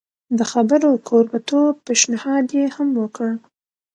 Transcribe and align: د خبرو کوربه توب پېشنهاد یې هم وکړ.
د 0.37 0.39
خبرو 0.51 0.91
کوربه 1.07 1.39
توب 1.49 1.73
پېشنهاد 1.87 2.45
یې 2.57 2.65
هم 2.75 2.89
وکړ. 3.01 3.29